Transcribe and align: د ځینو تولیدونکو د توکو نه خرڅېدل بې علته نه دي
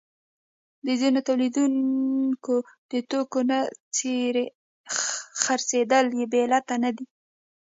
د 0.85 0.87
ځینو 1.01 1.19
تولیدونکو 1.27 2.55
د 2.91 2.93
توکو 3.09 3.39
نه 3.49 3.59
خرڅېدل 5.41 6.05
بې 6.31 6.41
علته 6.45 6.75
نه 6.83 6.91
دي 6.97 7.05